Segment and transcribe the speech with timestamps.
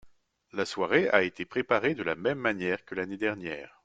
[0.53, 3.79] La soirée a été préparée de la même manière que l’année dernière.